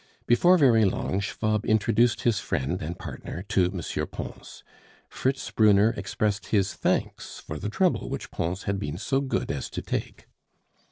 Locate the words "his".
2.21-2.39, 6.47-6.73